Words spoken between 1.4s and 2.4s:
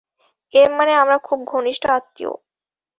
ঘনিষ্ঠ আত্মীয়!